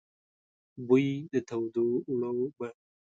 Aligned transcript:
بوی 0.87 1.07
د 1.33 1.35
تودو 1.47 1.87
اوړو 2.09 2.37
به، 2.57 2.67